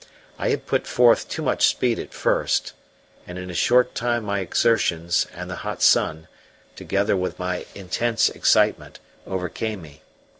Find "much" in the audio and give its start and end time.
1.43-1.67